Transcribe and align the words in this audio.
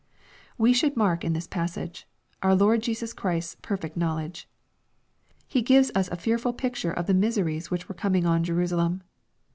We 0.57 0.73
should 0.73 0.97
mark 0.97 1.23
in 1.23 1.33
this 1.33 1.45
passage, 1.45 2.07
our 2.41 2.55
Lord 2.55 2.81
Jesvs 2.81 3.13
Ohrisis 3.13 3.55
'perfect 3.61 3.95
knowledge. 3.95 4.49
He 5.47 5.61
gives 5.61 5.91
us 5.93 6.07
a 6.07 6.15
fearful 6.17 6.53
picture 6.53 6.91
of 6.91 7.05
the 7.05 7.13
miseries 7.13 7.69
which 7.69 7.87
were 7.87 7.93
coming 7.93 8.25
on 8.25 8.43
Jerusalem. 8.43 9.03